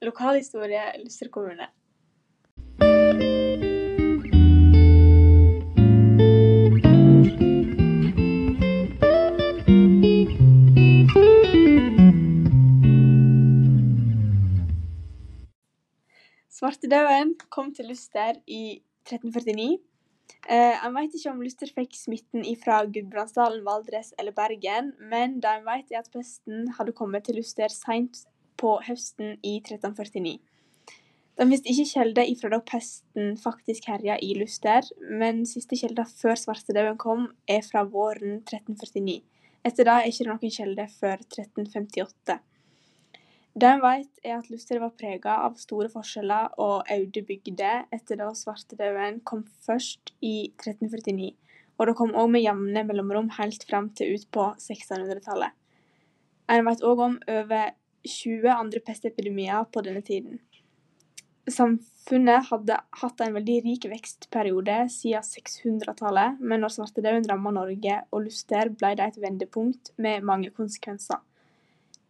Lokalhistorie 0.00 0.80
Luster 1.02 1.28
kommune. 1.28 1.66
Svartedauden 16.48 17.34
kom 17.52 17.74
til 17.76 17.92
Luster 17.92 18.40
i 18.48 18.80
1349. 19.04 19.78
Eh, 20.48 20.80
en 20.80 20.96
vet 20.96 21.12
ikke 21.12 21.30
om 21.34 21.44
Luster 21.44 21.68
fikk 21.76 21.92
smitten 21.92 22.48
fra 22.64 22.80
Gudbrandsdalen, 22.88 23.60
Valdres 23.68 24.14
eller 24.16 24.32
Bergen, 24.32 24.94
men 25.12 25.42
det 25.44 25.58
en 25.58 25.68
vet 25.68 25.92
at 25.92 26.08
pesten 26.12 26.70
hadde 26.78 26.96
kommet 26.96 27.28
til 27.28 27.36
Luster 27.36 27.68
seint 27.68 28.24
på 28.60 28.76
høsten 28.86 29.38
i 29.42 29.56
1349. 29.62 30.38
Det 31.40 31.46
finnes 31.46 31.62
ikke 31.72 31.88
kilder 31.88 32.28
ifra 32.28 32.50
da 32.52 32.58
pesten 32.68 33.30
faktisk 33.40 33.86
herja 33.88 34.18
i 34.20 34.34
Luster, 34.36 34.84
men 35.00 35.46
siste 35.48 35.78
kilder 35.80 36.04
før 36.04 36.36
svartedauden 36.36 36.98
kom, 37.00 37.22
er 37.48 37.64
fra 37.64 37.86
våren 37.88 38.42
1349. 38.42 39.22
Etter 39.64 39.88
det 39.88 39.94
er 39.94 40.08
ikke 40.10 40.26
det 40.26 40.30
noen 40.34 40.52
kilder 40.52 40.92
før 40.92 41.16
1358. 41.22 42.36
Det 43.60 43.66
en 43.66 43.80
vet 43.82 44.20
er 44.22 44.36
at 44.36 44.50
Luster 44.52 44.78
var 44.84 44.92
prega 45.00 45.40
av 45.46 45.56
store 45.58 45.88
forskjeller 45.90 46.60
og 46.62 46.92
øde 46.92 47.24
bygder 47.26 47.88
etter 47.92 48.20
da 48.20 48.28
svartedauden 48.36 49.22
kom 49.26 49.42
først 49.66 50.12
i 50.20 50.52
1349, 50.60 51.32
og 51.80 51.88
det 51.88 51.96
kom 51.98 52.12
òg 52.14 52.30
med 52.36 52.44
jevne 52.44 52.84
mellomrom 52.86 53.32
helt 53.40 53.64
fram 53.64 53.90
til 53.96 54.14
ut 54.14 54.28
på 54.28 54.46
1600-tallet. 54.60 55.56
En 56.52 56.68
vet 56.68 56.84
òg 56.84 57.02
om 57.08 57.16
over 57.32 57.72
20 58.06 58.48
andre 58.52 58.80
pestepidemier 58.84 59.66
på 59.72 59.82
denne 59.84 60.02
tiden. 60.02 60.40
Samfunnet 61.50 62.46
hadde 62.50 62.76
hatt 63.00 63.22
en 63.24 63.34
veldig 63.34 63.56
rik 63.64 63.86
vekstperiode 63.90 64.76
siden 64.92 65.24
600-tallet, 65.24 66.38
men 66.38 66.62
når 66.62 66.74
svartedauden 66.76 67.26
ramma 67.30 67.52
Norge 67.56 67.96
og 68.12 68.26
Luster, 68.26 68.70
ble 68.70 68.92
det 68.98 69.08
et 69.08 69.20
vendepunkt 69.22 69.92
med 69.98 70.26
mange 70.26 70.52
konsekvenser. 70.54 71.18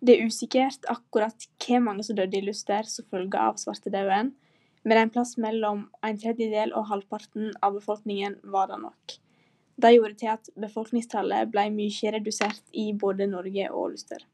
Det 0.01 0.17
er 0.17 0.29
usikkert 0.29 0.87
akkurat 0.89 1.47
hvor 1.61 1.83
mange 1.85 2.05
som 2.05 2.17
døde 2.17 2.39
i 2.39 2.45
Luster 2.45 2.89
som 2.89 3.07
følge 3.13 3.41
av 3.41 3.59
svartedauden, 3.61 4.33
men 4.83 4.97
en 4.97 5.13
plass 5.13 5.37
mellom 5.37 5.87
en 6.07 6.21
tredjedel 6.21 6.73
og 6.73 6.89
halvparten 6.89 7.53
av 7.61 7.77
befolkningen 7.77 8.39
var 8.53 8.71
det 8.71 8.81
nok. 8.81 9.17
Det 9.81 9.95
gjorde 9.95 10.17
til 10.21 10.33
at 10.33 10.51
befolkningstallet 10.61 11.53
ble 11.53 11.67
mye 11.73 12.13
redusert 12.17 12.65
i 12.77 12.91
både 12.97 13.29
Norge 13.29 13.69
og 13.73 13.95
Luster. 13.95 14.25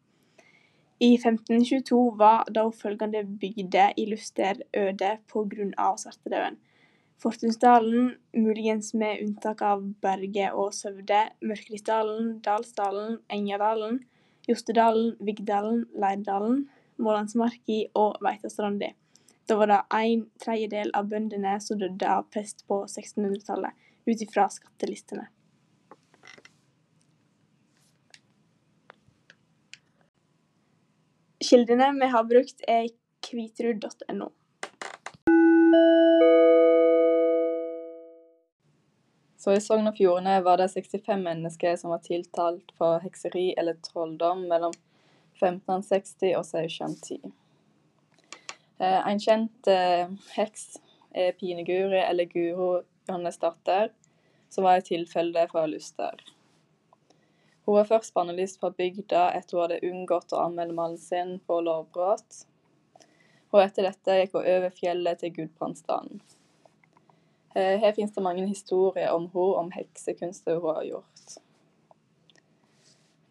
I 0.99 1.15
1522 1.15 2.17
var 2.17 2.47
da 2.49 2.63
følgende 2.73 3.21
bygder 3.41 3.93
i 4.01 4.07
Luster 4.09 4.63
øde 4.73 5.11
på 5.29 5.43
grunn 5.45 5.75
av 5.77 5.99
svartedauden. 6.01 6.57
Fortunsdalen, 7.21 8.15
muligens 8.33 8.95
med 8.95 9.21
unntak 9.25 9.61
av 9.61 9.83
Berge 10.01 10.49
og 10.53 10.73
Søvde, 10.73 11.21
Mørkriksdalen, 11.45 12.39
Dalsdalen, 12.45 13.19
Engadalen, 13.29 14.01
Jostedalen, 14.49 15.15
Vigdalen, 15.21 15.85
Leirdalen, 15.93 16.65
Målandsmarki 16.97 17.87
og 17.95 18.17
Veitastranda. 18.25 18.95
Da 19.49 19.61
var 19.61 19.73
det 19.75 19.83
en 20.01 20.27
tredjedel 20.41 20.97
av 20.97 21.13
bøndene 21.13 21.59
som 21.61 21.81
døde 21.81 22.09
av 22.09 22.25
pest 22.33 22.65
på 22.69 22.87
1600-tallet, 22.89 23.77
ut 24.09 24.23
ifra 24.25 24.49
skattelistene. 24.49 25.29
Kildene 31.45 31.93
vi 32.01 32.07
har 32.09 32.25
brukt 32.25 32.63
er 32.69 32.87
kvitrud.no. 33.21 34.29
Så 39.37 39.53
i 39.53 39.61
Sogn 39.61 39.87
og 39.87 39.99
Fjordane 39.99 40.39
var 40.43 40.59
det 40.59 40.71
65 40.73 41.21
mennesker 41.23 41.77
som 41.77 41.93
var 41.93 42.01
tiltalt 42.07 42.73
for 42.79 43.05
hekseri 43.05 43.51
eller 43.61 43.77
trolldom 43.85 44.47
mellom 44.49 44.73
1560 45.37 46.33
og 46.39 46.47
1610. 46.47 47.35
Eh, 48.81 49.01
en 49.13 49.21
kjent 49.21 49.71
eh, 49.71 50.09
heks 50.39 50.81
er 51.13 51.37
Pine-Guri, 51.37 52.01
eller 52.01 52.33
Guro 52.33 52.71
Johannesdatter, 53.07 53.93
som 54.49 54.65
var 54.65 54.81
et 54.81 54.89
tilfelle 54.89 55.47
fra 55.53 55.67
Luster. 55.69 56.17
Hun 57.67 57.75
var 57.75 57.89
først 57.89 58.15
bannlyst 58.15 58.61
fra 58.63 58.71
bygda 58.71 59.25
etter 59.35 59.57
hun 59.57 59.65
hadde 59.65 59.83
unngått 59.89 60.35
å 60.37 60.45
anmelde 60.45 60.77
mannen 60.77 61.01
sin 61.03 61.33
for 61.49 61.65
lovbrudd. 61.67 62.43
Og 63.51 63.59
etter 63.63 63.89
dette 63.89 64.19
gikk 64.21 64.37
hun 64.37 64.47
over 64.47 64.75
fjellet 64.75 65.19
til 65.23 65.33
Gudbrandsdalen. 65.35 66.23
Eh, 67.57 67.75
her 67.83 67.97
finnes 67.97 68.15
det 68.15 68.23
mange 68.23 68.47
historier 68.47 69.11
om 69.11 69.27
henne, 69.33 69.59
om 69.65 69.75
heksekunster 69.75 70.61
hun 70.61 70.77
har 70.77 70.87
gjort. 70.93 71.37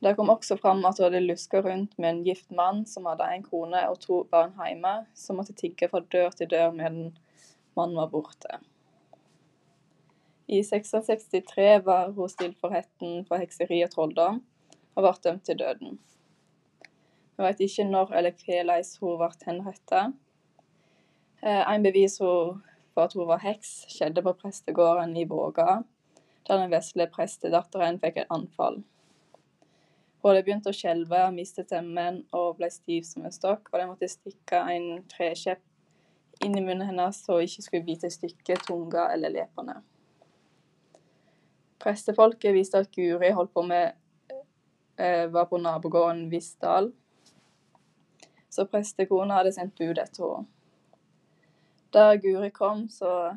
Det 0.04 0.14
kom 0.18 0.30
også 0.30 0.58
fram 0.60 0.84
at 0.86 1.00
hun 1.00 1.08
hadde 1.08 1.24
luska 1.24 1.62
rundt 1.64 1.96
med 1.98 2.10
en 2.10 2.24
gift 2.28 2.52
mann 2.52 2.84
som 2.86 3.08
hadde 3.08 3.32
en 3.32 3.46
kone 3.46 3.88
og 3.90 4.02
to 4.04 4.24
barn 4.30 4.52
hjemme, 4.60 4.98
som 5.16 5.40
måtte 5.40 5.56
tigge 5.56 5.88
fra 5.90 6.04
dør 6.12 6.36
til 6.36 6.52
dør 6.52 6.76
medan 6.76 7.14
mannen 7.78 8.02
var 8.02 8.12
borte. 8.12 8.60
I 10.48 10.60
1663 10.60 11.80
var 11.86 12.12
hun 12.14 12.30
stilt 12.30 12.60
for 12.62 12.70
retten 12.70 13.24
for 13.26 13.42
hekseri 13.42 13.80
og 13.86 13.94
trolldom, 13.96 14.44
og 14.96 15.02
ble 15.02 15.14
dømt 15.24 15.46
til 15.48 15.58
døden. 15.58 15.98
Vi 17.36 17.44
vet 17.44 17.64
ikke 17.66 17.88
når 17.90 18.14
eller 18.16 18.36
hvordan 18.38 18.86
hun 19.02 19.18
ble 19.20 19.30
henrettet. 19.48 20.14
Eh, 21.42 21.64
en 21.74 21.84
bevis 21.84 22.20
for 22.20 22.62
at 23.02 23.14
hun 23.14 23.28
var 23.28 23.42
heks, 23.42 23.86
skjedde 23.90 24.24
på 24.24 24.36
prestegården 24.44 25.18
i 25.18 25.26
Våga, 25.30 25.82
der 26.48 26.62
den 26.62 26.72
vesle 26.72 27.10
prestedatteren 27.12 28.00
fikk 28.00 28.22
et 28.22 28.32
anfall. 28.32 28.84
Hun 30.22 30.30
hadde 30.30 30.46
begynt 30.46 30.70
å 30.70 30.74
skjelve, 30.74 31.24
mistet 31.34 31.70
stemmen 31.70 32.22
og 32.34 32.56
ble 32.62 32.70
stiv 32.74 33.04
som 33.10 33.26
en 33.26 33.34
stokk, 33.34 33.74
og 33.74 33.82
de 33.82 33.90
måtte 33.90 34.10
stikke 34.10 34.62
en 34.74 35.04
trekjepp 35.10 36.46
inn 36.46 36.58
i 36.58 36.62
munnen 36.62 36.88
hennes 36.88 37.20
så 37.26 37.40
hun 37.40 37.50
ikke 37.50 37.66
skulle 37.66 37.86
bite 37.90 38.14
stykket, 38.14 38.66
tunga 38.70 39.10
eller 39.14 39.34
leppene. 39.34 39.82
Prestefolket 41.86 42.56
viste 42.56 42.80
at 42.82 42.90
Guri 42.90 43.30
holdt 43.30 43.52
på 43.54 43.62
med 43.62 43.92
eh, 44.98 45.28
var 45.30 45.46
på 45.46 45.60
nabogården 45.62 46.32
Vissdal, 46.32 46.90
så 48.50 48.66
prestekona 48.66 49.38
hadde 49.38 49.52
sendt 49.54 49.76
bud 49.78 50.00
etter 50.02 50.24
henne. 50.26 50.48
Da 51.94 52.16
Guri 52.18 52.50
kom, 52.52 52.88
så 52.90 53.36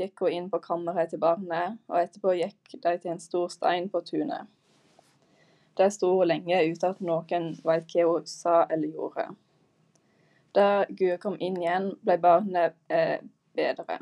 gikk 0.00 0.24
hun 0.24 0.38
inn 0.38 0.46
på 0.50 0.62
kammeret 0.64 1.12
til 1.12 1.20
barnet, 1.20 1.76
og 1.92 2.00
etterpå 2.00 2.32
gikk 2.38 2.72
de 2.80 2.94
til 2.96 3.12
en 3.12 3.20
stor 3.20 3.52
stein 3.52 3.90
på 3.92 4.00
tunet. 4.08 4.48
Der 5.76 5.92
sto 5.92 6.14
hun 6.16 6.32
lenge 6.32 6.62
uten 6.64 6.88
at 6.94 7.04
noen 7.04 7.52
veit 7.60 7.92
hva 7.92 8.08
hun 8.08 8.26
sa 8.30 8.56
eller 8.72 8.88
gjorde. 8.88 9.28
Da 10.56 10.66
Guri 10.88 11.20
kom 11.20 11.36
inn 11.38 11.60
igjen, 11.60 11.92
ble 12.00 12.16
barnet 12.24 12.80
eh, 12.88 13.20
bedre, 13.52 14.00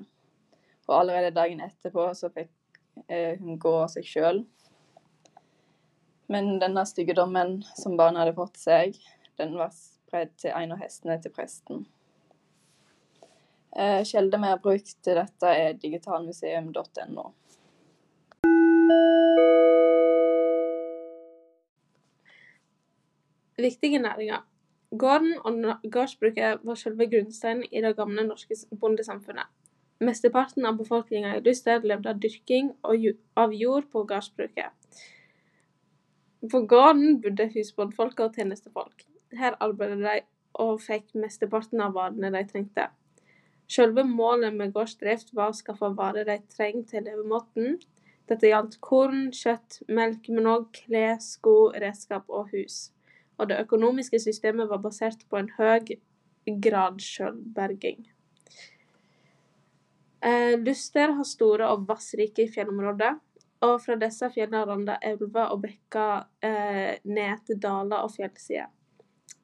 og 0.87 0.97
allerede 1.03 1.35
dagen 1.35 1.67
etterpå 1.67 2.07
så 2.15 2.31
fikk 2.31 2.55
hun 3.09 3.59
gå 3.59 3.73
av 3.83 3.89
seg 3.93 4.07
sjøl. 4.07 4.43
Men 6.31 6.61
denne 6.63 6.85
styggedommen 6.87 7.61
som 7.75 7.97
barnet 7.99 8.23
hadde 8.23 8.37
fått 8.37 8.61
seg, 8.61 8.99
den 9.41 9.57
var 9.59 9.73
spredd 9.75 10.37
til 10.39 10.55
en 10.55 10.77
av 10.77 10.83
hestene 10.83 11.17
til 11.23 11.33
presten. 11.35 11.87
Eh, 13.77 14.03
vi 14.03 14.47
har 14.47 14.63
brukt 14.63 14.97
til 15.03 15.19
dette, 15.19 15.47
er 15.47 15.73
digitalmuseum.no. 15.73 17.27
Viktige 23.59 23.99
næringer. 23.99 24.47
Gården 24.99 25.35
og 25.45 25.91
gårdsbruket 25.93 26.59
var 26.63 26.75
selve 26.75 27.07
grunnsteinen 27.07 27.65
i 27.71 27.83
det 27.83 27.97
gamle 27.97 28.25
norske 28.27 28.55
bondesamfunnet. 28.81 29.47
Mesteparten 30.01 30.65
av 30.65 30.79
befolkninga 30.79 31.35
i 31.37 31.41
Luster 31.45 31.83
levde 31.85 32.15
av 32.15 32.21
dyrking 32.21 32.71
av 33.37 33.55
jord 33.55 33.91
på 33.93 34.05
gardsbruket. 34.09 34.71
På 36.51 36.61
gården 36.65 37.19
bodde 37.21 37.51
husbondfolk 37.53 38.23
og 38.25 38.39
tjenestefolk. 38.39 39.05
Her 39.37 39.59
arbeidet 39.61 39.99
de 40.01 40.15
og 40.65 40.81
fikk 40.81 41.13
mesteparten 41.21 41.83
av 41.85 41.93
varene 41.99 42.31
de 42.33 42.43
trengte. 42.49 42.87
Selve 43.71 44.03
målet 44.09 44.57
med 44.57 44.73
gårdsdrift 44.75 45.35
var 45.37 45.53
å 45.53 45.59
skaffe 45.59 45.93
varer 45.99 46.25
de 46.27 46.39
trengte 46.55 46.97
til 46.97 47.05
levemåten. 47.07 47.77
Dette 48.31 48.49
gjaldt 48.49 48.79
korn, 48.81 49.29
kjøtt, 49.37 49.83
melk, 49.89 50.31
men 50.33 50.49
òg 50.49 50.71
klær, 50.79 51.19
sko, 51.23 51.75
redskap 51.77 52.25
og 52.29 52.49
hus. 52.55 52.89
Og 53.37 53.53
det 53.53 53.61
økonomiske 53.67 54.19
systemet 54.23 54.73
var 54.73 54.81
basert 54.83 55.29
på 55.29 55.39
en 55.39 55.53
høy 55.59 55.93
grad 56.65 57.05
selvberging. 57.05 58.09
Eh, 60.21 60.59
Luster 60.61 61.15
har 61.17 61.25
store 61.25 61.69
og 61.73 61.87
vassrike 61.89 62.45
fjellområder, 62.53 63.17
og 63.65 63.77
fra 63.81 63.97
disse 64.01 64.29
fjellene 64.35 64.67
rander 64.69 65.01
elver 65.05 65.53
og 65.55 65.63
bekker 65.65 66.27
eh, 66.45 66.99
ned 67.09 67.47
til 67.47 67.61
daler 67.63 68.05
og 68.05 68.13
fjellsider. 68.17 68.69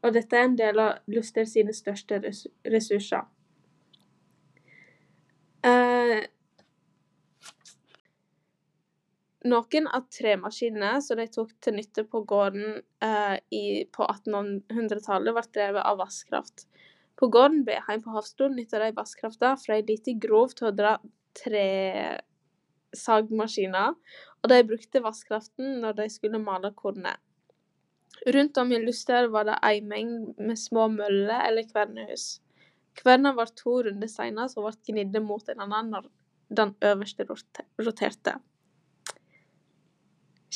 og 0.03 0.13
dette 0.13 0.37
er 0.37 0.45
en 0.45 0.57
del 0.57 0.79
av 0.79 0.99
Luster 1.11 1.45
sine 1.49 1.73
største 1.75 2.21
ressurser. 2.21 3.25
Eh, 5.67 6.21
noen 9.51 9.89
av 9.97 10.07
tremaskinene 10.13 11.01
som 11.03 11.19
de 11.19 11.27
tok 11.33 11.55
til 11.65 11.79
nytte 11.79 12.05
på 12.05 12.21
gården 12.29 12.83
eh, 13.03 13.37
i, 13.51 13.65
på 13.91 14.07
1800-tallet, 14.07 15.35
ble 15.35 15.47
drevet 15.57 15.83
av 15.83 15.99
vannkraft. 16.03 16.69
På 17.17 17.31
gården 17.33 17.63
ble 17.65 17.73
jeg 17.79 17.87
heim 17.89 18.03
på 18.05 18.13
Hafslo 18.13 18.45
nytta 18.53 18.77
de 18.83 18.91
vannkrafta 18.97 19.49
fra 19.61 19.75
ei 19.79 19.85
lita 19.89 20.13
grov 20.21 20.49
til 20.57 20.67
å 20.69 20.77
dra 20.77 20.93
tresagmaskiner, 21.41 23.91
og 24.43 24.47
de 24.53 24.69
brukte 24.69 25.05
vannkraften 25.05 25.67
når 25.83 25.93
de 26.03 26.07
skulle 26.13 26.41
male 26.43 26.71
kornet. 26.77 27.17
Rundt 28.27 28.59
om 28.59 28.73
i 28.73 28.79
Luster 28.81 29.29
var 29.33 29.45
det 29.49 29.59
ei 29.65 29.81
mengd 29.85 30.39
med 30.41 30.59
små 30.59 30.89
møller 30.93 31.41
eller 31.49 31.65
kvernehus. 31.69 32.41
Kverna 32.97 33.33
var 33.37 33.47
to 33.53 33.83
runder 33.85 34.09
seinere 34.09 34.49
og 34.57 34.65
ble 34.65 34.73
gnidde 34.89 35.21
mot 35.21 35.49
en 35.53 35.61
annen 35.67 35.91
når 35.93 36.05
den 36.49 36.75
øverste 36.91 37.23
roterte. 37.29 38.33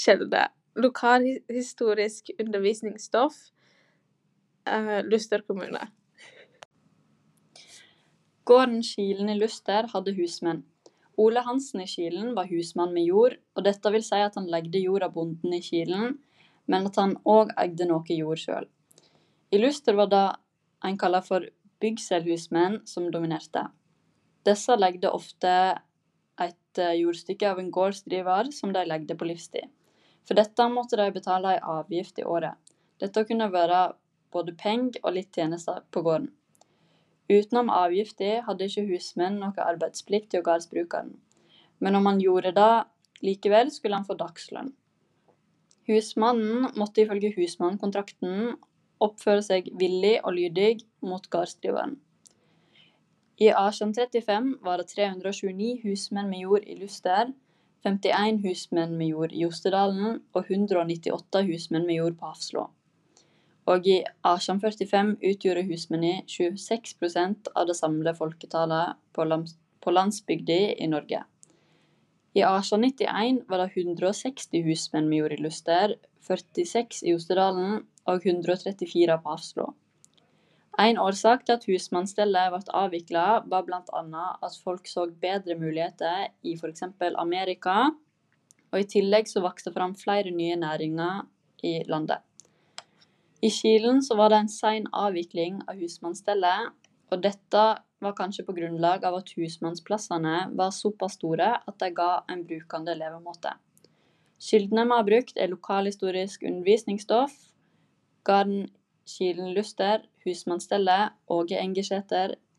Kjelde. 0.01 0.43
Lokalhistorisk 0.81 2.31
undervisningsstoff. 2.39 3.37
Eh, 4.67 5.05
Luster 5.05 5.41
kommune. 5.45 6.00
Gården 8.51 8.81
Kilen 8.83 9.29
i 9.31 9.37
Luster 9.39 9.87
hadde 9.93 10.11
husmenn. 10.17 10.65
Ole 11.23 11.43
Hansen 11.47 11.85
i 11.85 11.87
Kilen 11.87 12.33
var 12.35 12.49
husmann 12.51 12.91
med 12.91 13.05
jord, 13.07 13.37
og 13.55 13.63
dette 13.63 13.93
vil 13.95 14.03
si 14.03 14.19
at 14.19 14.35
han 14.35 14.49
legde 14.51 14.81
jord 14.83 15.05
av 15.07 15.13
bonden 15.15 15.53
i 15.55 15.61
Kilen, 15.63 16.17
men 16.67 16.89
at 16.89 16.99
han 16.99 17.15
òg 17.31 17.53
eide 17.63 17.87
noe 17.87 18.17
jord 18.17 18.41
sjøl. 18.43 18.67
I 19.55 19.61
Luster 19.63 19.95
var 19.95 20.11
det 20.11 20.25
en 20.83 20.99
kaller 20.99 21.23
for 21.23 21.47
byggselhusmenn 21.85 22.81
som 22.91 23.07
dominerte. 23.15 23.69
Disse 24.43 24.75
legde 24.81 25.15
ofte 25.15 25.55
et 26.43 26.83
eh, 26.83 26.99
jordstykke 27.05 27.53
av 27.53 27.63
en 27.63 27.71
gårdsdriver 27.71 28.51
som 28.57 28.75
de 28.75 28.83
legde 28.89 29.15
på 29.15 29.31
livstid. 29.31 29.71
For 30.27 30.35
dette 30.35 30.67
måtte 30.75 30.99
de 30.99 31.07
betale 31.15 31.55
ei 31.55 31.63
avgift 31.77 32.19
i 32.19 32.27
året. 32.27 32.59
Dette 32.99 33.23
kunne 33.31 33.53
være 33.55 33.93
både 34.35 34.59
penger 34.59 35.05
og 35.05 35.21
litt 35.21 35.31
tjenester 35.39 35.87
på 35.95 36.03
gården. 36.03 36.33
Utenom 37.31 37.69
avgifta 37.71 38.41
hadde 38.47 38.67
ikke 38.67 38.89
husmenn 38.89 39.39
noe 39.39 39.63
arbeidsplikt 39.63 40.33
til 40.35 40.43
gårdsbrukeren, 40.43 41.13
men 41.79 41.99
om 41.99 42.09
han 42.11 42.19
gjorde 42.23 42.51
det 42.57 42.73
likevel, 43.23 43.71
skulle 43.71 44.01
han 44.01 44.07
få 44.09 44.17
dagslønn. 44.19 44.73
Husmannen 45.87 46.71
måtte 46.79 47.05
ifølge 47.05 47.33
husmannkontrakten 47.37 48.57
oppføre 49.03 49.45
seg 49.47 49.71
villig 49.79 50.17
og 50.25 50.35
lydig 50.37 50.73
mot 51.07 51.25
gardsdriveren. 51.31 51.97
I 53.41 53.49
1835 53.55 54.51
var 54.67 54.83
det 54.83 54.91
329 54.91 55.79
husmenn 55.87 56.29
med 56.29 56.45
jord 56.45 56.67
i 56.67 56.77
Luster, 56.83 57.31
51 57.87 58.43
husmenn 58.45 58.99
med 58.99 59.15
jord 59.15 59.33
i 59.33 59.47
Jostedalen 59.47 60.21
og 60.35 60.43
198 60.43 61.47
husmenn 61.49 61.87
med 61.89 62.03
jord 62.03 62.19
på 62.21 62.35
Hafslå 62.35 62.67
og 63.71 63.87
i 63.87 64.01
1845 64.03 65.17
utgjorde 65.31 65.67
husmennene 65.69 66.25
26% 66.27 67.51
av 67.55 67.69
det 67.69 67.77
samlede 67.79 68.17
folketallet 68.19 68.99
på, 69.15 69.27
lands 69.29 69.57
landsbygda 69.87 70.59
i 70.77 70.89
Norge. 70.91 71.23
I 72.37 72.43
1891 72.47 73.45
var 73.51 73.63
det 73.63 73.71
160 73.75 74.65
husmenn 74.67 75.09
med 75.11 75.23
jord 75.23 75.35
i 75.35 75.41
Luster, 75.43 75.95
46 76.27 77.03
i 77.09 77.15
Osterdalen 77.17 77.81
og 78.07 78.27
134 78.27 79.17
på 79.23 79.33
Hafslo. 79.35 79.73
En 80.79 81.01
årsak 81.03 81.43
til 81.45 81.57
at 81.59 81.67
husmannsstellet 81.67 82.53
ble 82.53 82.77
avvikla, 82.79 83.25
var 83.51 83.67
bl.a. 83.67 84.25
at 84.47 84.61
folk 84.63 84.87
så 84.89 85.09
bedre 85.11 85.59
muligheter 85.59 86.31
i 86.47 86.55
f.eks. 86.55 86.87
Amerika, 87.19 87.91
og 88.71 88.79
i 88.79 88.87
tillegg 88.89 89.29
så 89.29 89.43
vokste 89.43 89.71
det 89.71 89.77
fram 89.77 89.97
flere 89.99 90.31
nye 90.31 90.57
næringer 90.57 91.27
i 91.67 91.81
landet. 91.91 92.23
I 93.41 93.51
Kilen 93.51 94.03
så 94.03 94.17
var 94.17 94.31
det 94.31 94.37
en 94.43 94.53
sein 94.53 94.87
avvikling 94.93 95.63
av 95.69 95.79
husmannsstellet, 95.81 96.75
og 97.11 97.23
dette 97.25 97.63
var 98.05 98.17
kanskje 98.17 98.45
på 98.45 98.55
grunnlag 98.57 99.05
av 99.09 99.17
at 99.21 99.33
husmannsplassene 99.37 100.35
var 100.57 100.75
såpass 100.77 101.17
store 101.17 101.55
at 101.59 101.79
de 101.81 101.89
ga 101.97 102.11
en 102.29 102.45
brukende 102.49 102.95
levemåte. 102.99 103.55
Kildene 104.41 104.85
vi 104.89 104.97
har 104.97 105.09
brukt, 105.09 105.37
er 105.37 105.53
lokalhistorisk 105.53 106.45
undervisningsstoff, 106.49 107.33
Garden 108.25 108.69
Kilen 109.09 109.55
Luster, 109.57 110.05
Husmannsstellet, 110.25 111.17
Åge 111.29 111.61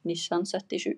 Nisjan 0.04 0.46
77. 0.46 0.98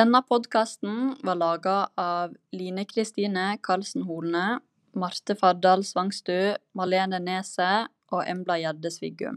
Denne 0.00 0.22
podkasten 0.24 1.16
var 1.20 1.36
laga 1.36 1.72
av 2.00 2.30
Line 2.56 2.86
Kristine 2.88 3.58
Karlsen 3.60 4.06
Holne, 4.08 4.62
Marte 4.96 5.34
Fardal 5.36 5.82
Svangstø, 5.84 6.54
Malene 6.72 7.18
Neset 7.20 7.90
og 8.08 8.22
Embla 8.24 8.56
Gjedde 8.62 8.92
Sviggum. 8.94 9.36